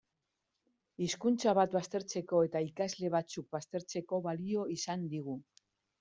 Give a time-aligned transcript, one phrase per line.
[1.07, 5.37] Hizkuntza bat baztertzeko eta ikasle batzuk baztertzeko balio izan digu.